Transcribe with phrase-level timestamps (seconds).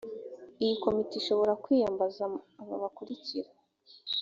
[0.63, 2.23] iyi komite ishobora kwiyambaza
[2.61, 3.49] aba bakurikira